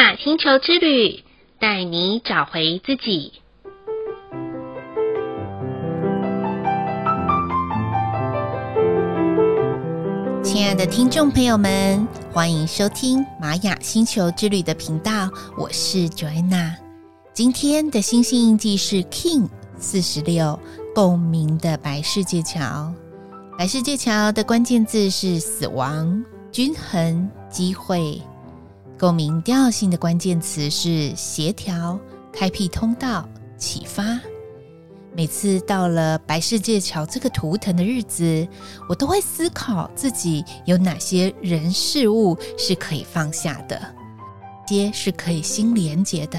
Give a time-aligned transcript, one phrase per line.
[0.00, 1.22] 雅星球之旅，
[1.58, 3.34] 带你找回自己。
[10.42, 16.76] 亲爱的听众朋友们，欢迎收听玛雅星球之旅的频道，我是 Joanna。
[17.34, 20.58] 今天的星星印记是 King 四十六，
[20.94, 22.90] 共鸣的白世界桥。
[23.58, 28.18] 白世界桥的关键字是死亡、均衡、机会。
[29.00, 31.98] 共鸣调性的关键词是协调、
[32.30, 34.20] 开辟通道、启发。
[35.16, 38.46] 每次到了白世界桥这个图腾的日子，
[38.90, 43.80] 我都会思考自己有哪些人事物是可以放下的，
[44.68, 46.38] 些是可以心连接的。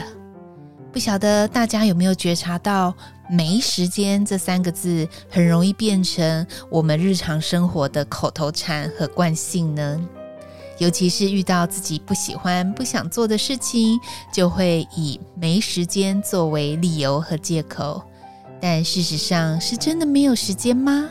[0.93, 2.93] 不晓得大家有没有觉察到
[3.27, 9.99] “没时间”这三个字很容易变成我们日常生活的口头禅和惯性呢？
[10.81, 13.99] 尤其是遇到自己不喜欢、不想做的事情，
[14.33, 18.01] 就会以没时间作为理由和借口。
[18.59, 21.07] 但事实上，是真的没有时间吗？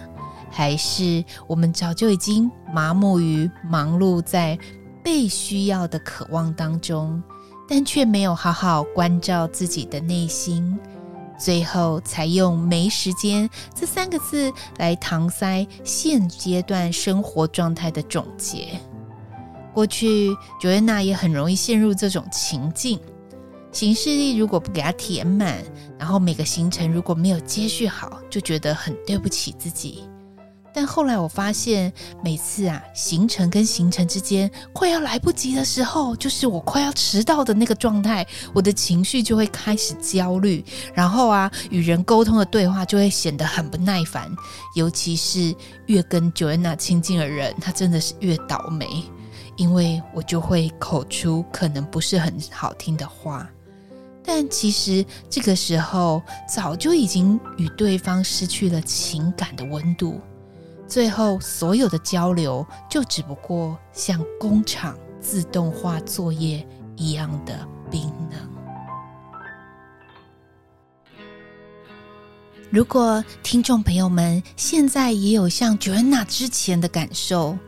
[0.50, 4.58] 还是我们早就已经麻木于忙碌在
[5.04, 7.22] 被需要的渴望当中，
[7.68, 10.76] 但却没有好好关照自己的内心，
[11.38, 18.80] 最后才用“没时间”这三个字来搪塞现阶段生活状态的总结。
[19.80, 23.00] 过去，Joanna 也很容易陷入这种情境。
[23.72, 25.56] 行事历如果不给它填满，
[25.98, 30.04] 然后每个行程如果没有接续好，就觉得很对不起自己。
[30.74, 31.90] 但后来我发现，
[32.22, 44.30] 每次啊，行程跟行程之间快要来不及的时候，就是我快要迟到的那个状态，我的情绪就会开始焦虑，然后啊，与人沟通的对话就会显得很不耐烦。
[44.74, 45.54] 尤其是
[45.86, 48.86] 越跟 Joanna 亲近的人，他真的是越倒霉。
[49.60, 53.46] 因为我就会口出可能不是很好听的话，
[54.24, 60.18] 但其实这个时候早就已经与对方失去了情感的温度，
[60.88, 68.50] 最后所有的交流就只不过像工厂自动化作业一样的冰冷。
[72.70, 77.58] 如果听众朋友们现在也有像 Joanna 之前的感受，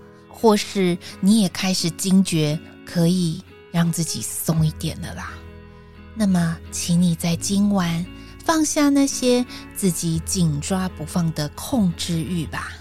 [0.43, 5.31] 或是你也开始惊觉，可以让自己松一点了啦。
[6.17, 8.05] 那么，请你在今晚
[8.45, 12.73] 放下那些自己紧抓不放的控制欲吧。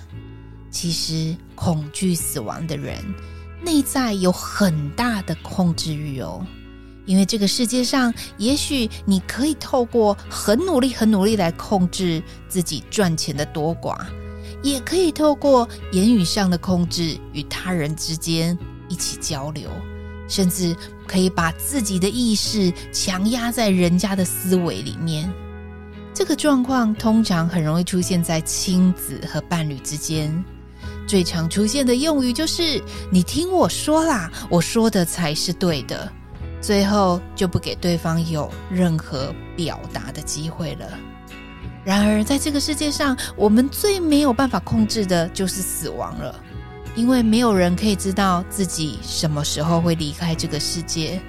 [0.72, 2.98] 其实，恐惧死亡的人
[3.64, 6.44] 内在有很大的控制欲哦。
[7.06, 14.04] 因为这个世界上，也许你可以透过很努力、很努力来控制自己赚钱的多寡。
[14.62, 18.58] 也可以透过言语上的控制，与他人之间
[18.88, 19.70] 一起交流，
[20.28, 20.76] 甚至
[21.08, 25.32] 可以把自己的意识强压在人家的思维里面。
[26.14, 30.44] 这个状况通常很容易出现在亲子和伴侣之间。
[31.08, 36.12] 最常出现的用语就是“你听我说啦，我说的才是对的”，
[36.62, 40.88] 最后就不给对方有任何表达的机会了。
[41.84, 46.40] 然而，在这个世界上，我们最没有办法控制的就是死亡了，
[46.96, 51.20] 因为没有人可以知道自己什么时候会离开这个世界。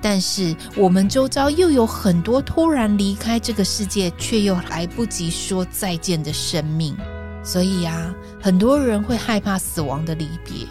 [0.00, 6.96] 但是，我们周遭又有很多突然离开这个世界却又来不及说再见的生命，
[7.44, 10.66] 所以啊，很多人会害怕死亡的离别。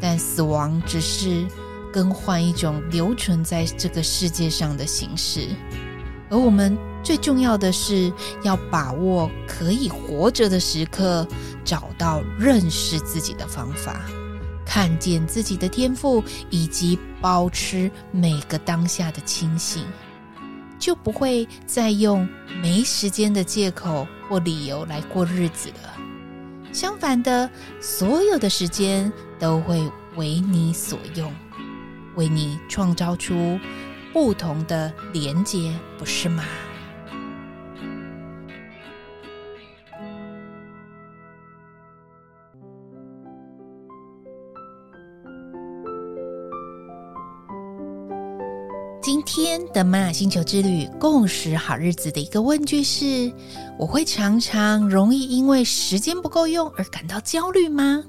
[0.00, 1.46] 但死亡只是
[1.92, 5.50] 更换一种留存在这个世界上的形式，
[6.28, 6.76] 而我们。
[7.04, 8.10] 最重要的是
[8.42, 11.28] 要把握可以活着的时刻，
[11.62, 14.00] 找到认识自己的方法，
[14.64, 19.84] 看见自己的天赋，以及保持每个当下的清醒，
[20.78, 22.26] 就不会再用
[22.62, 25.94] 没时间的借口或理由来过日子了。
[26.72, 27.48] 相反的，
[27.82, 29.86] 所有的时间都会
[30.16, 31.30] 为你所用，
[32.16, 33.60] 为你创造出
[34.12, 36.42] 不同的连接，不是吗？
[49.04, 53.30] 今天的玛雅星球之旅共识好日子的一个问句是：
[53.78, 58.02] 我会常常容易因为时间不够用而感到焦虑吗？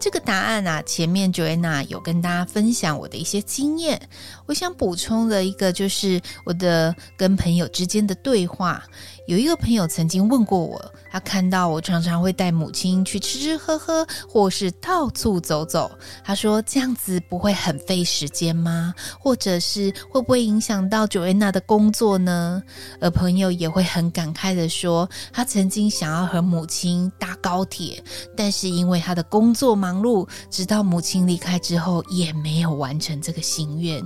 [0.00, 4.00] 这个答案啊，前面 Joanna 有跟大家分享我的一些经验。
[4.46, 8.82] 我想补充的一个就是我的跟朋友之间的对话。
[9.26, 15.90] 有一个朋友曾经问过我，他看到我常常会带母亲去吃吃喝喝，或是到处走走。
[16.24, 18.94] 他说：“这样子不会很费时间吗？
[19.18, 22.62] 或者是会不会影响到 Joanna 的工作呢？”
[23.00, 28.02] 而朋友也会很感慨地说：“他曾经想要和母亲搭高铁，
[28.36, 34.02] 但是因为他的工作忙碌，直到母亲离开之后，也没有完成这个心愿。”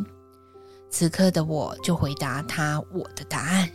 [0.90, 3.70] 此刻的我就回答他我的答案。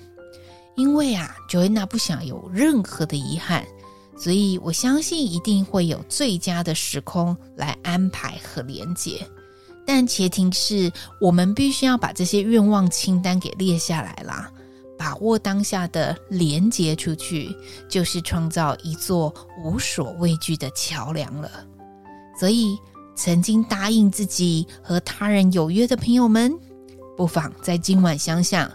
[0.76, 3.66] 因为啊，Joanna 不想有任何的遗憾，
[4.18, 9.26] 所以我相信一定会有最佳的时空来安排和连接。
[9.86, 10.92] 但前提是
[11.22, 14.52] 我们必须要把这些愿望清单给列下来啦，
[14.98, 17.56] 把握当下的连接出去，
[17.88, 19.34] 就是创造一座
[19.64, 21.50] 无所畏惧的桥梁了。
[22.38, 22.78] 所以，
[23.16, 26.54] 曾经答应自己和他人有约的朋友们，
[27.16, 28.70] 不妨在今晚想想。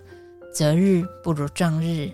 [0.53, 2.11] 择日不如撞日，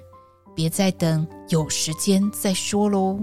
[0.55, 3.19] 别再等有时间再说喽。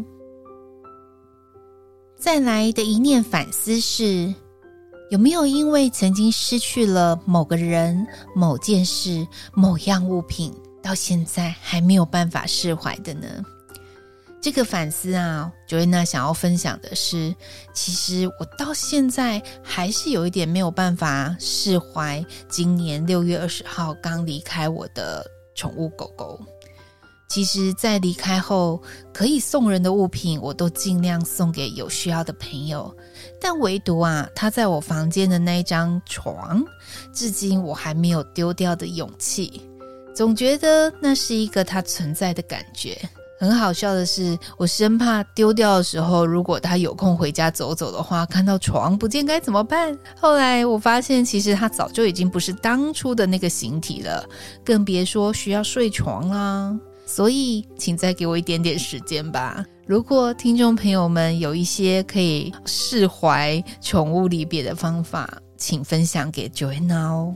[2.16, 4.34] 再来的一念反思是：
[5.10, 13.28] 有没有因为曾经失去了某个人、某件事、某样物品，到现在还没有办法释怀的呢？
[14.44, 17.34] 这个反思啊，Joanna 想要分享的是，
[17.74, 22.22] 其实我到现在还是有一点没有办法释怀。
[22.50, 25.26] 今年六月二十号刚离开我的
[25.56, 26.38] 宠物狗狗，
[27.30, 32.94] 其实，在离开后可以送人的物品，我都尽量送给有需要的朋友。
[33.40, 36.62] 但唯独啊，他在我房间的那一张床，
[37.14, 39.62] 至今我还没有丢掉的勇气。
[40.14, 43.00] 总觉得那是一个他存在的感觉。
[43.44, 49.98] 很好笑的是，我生怕丢掉的时候，如果他有空回家走走的话，看到床不见该怎么办？
[50.18, 54.24] 后来我发现，其实他早就已经不是当初的那个形体了，
[54.64, 56.74] 更别说需要睡床啦。
[57.06, 59.64] 所以，请再给我一点点时间吧。
[59.86, 67.36] 如果听众朋友们有一些可以释怀宠物离别的方法，请分享给 Joanna 哦。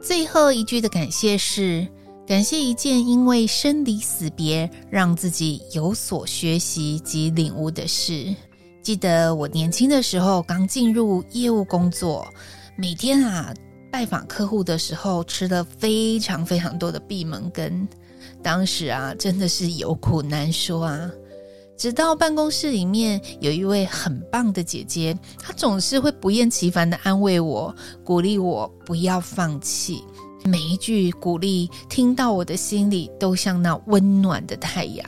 [0.00, 1.88] 最后一句的感谢是。
[2.28, 8.36] 感谢一件因为生离死别让自己有所学习及领悟的事。
[8.82, 12.28] 记得我年轻的时候刚进入业务工作，
[12.76, 13.54] 每天啊
[13.90, 17.88] 拜访客户的时候吃了非常非常多的闭门羹，
[18.42, 21.10] 当时啊真的是有苦难说啊。
[21.78, 27.74] 直到办公室里面有一位很棒的姐姐，她总是会不厌其烦地安慰我，
[28.04, 30.04] 鼓励我不要放弃。
[30.44, 35.06] 每一句鼓励，听到我的心里都像那温暖的太阳。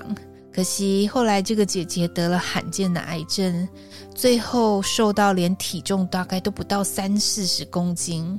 [0.52, 3.68] 可惜后来这个姐姐得了罕见的癌症，
[4.14, 8.38] 最后瘦到连体重大概都不到三四十公斤。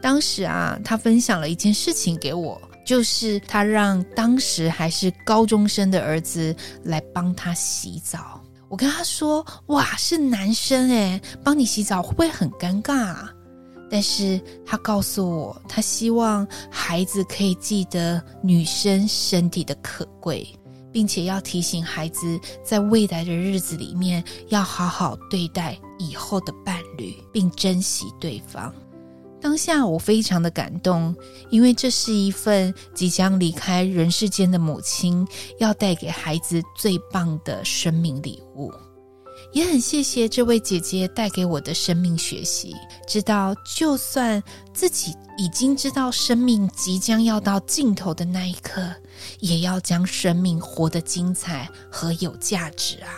[0.00, 8.40] 当时啊，她分享了一件事情给我，就是她让当时还是高中生的儿子来帮她洗澡。
[8.68, 13.30] 我跟她说：“哇，是男生诶，帮你洗澡会不会很尴尬啊？”
[13.90, 20.46] 但是他告诉我，他希望孩子可以记得女生身体的可贵，
[20.92, 28.72] 并且要提醒孩子在未来的日子里面要好好对待以后的伴侣，并珍惜对方。
[29.40, 31.14] 当下我非常的感动，
[31.48, 35.24] 因为这是一份即将离开人世间的母亲
[35.60, 38.72] 要带给孩子最棒的生命礼物。
[39.52, 42.74] 也很谢谢这位姐姐带给我的生命学习，
[43.06, 44.42] 知道就算
[44.74, 48.94] 自己已经知道生命即将要到尽头的那一刻，
[49.40, 53.08] 也要将生命活得精彩和有价值啊！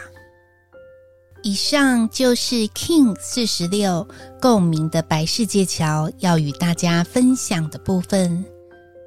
[1.43, 4.07] 以上就是 King 四十六
[4.41, 8.45] 共鸣的白世界桥要与大家分享的部分。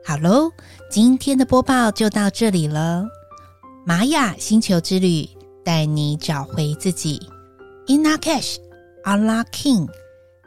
[0.03, 0.51] 好喽，
[0.89, 3.05] 今天的播报就到这里了，
[3.85, 5.29] 玛雅星球之旅。
[5.63, 7.19] 带你找回自己
[7.87, 8.57] ，Inna Cash,
[9.03, 9.87] Allah King，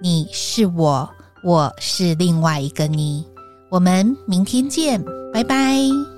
[0.00, 1.08] 你是我，
[1.42, 3.24] 我是另外一个你，
[3.70, 6.15] 我们明天见，拜拜。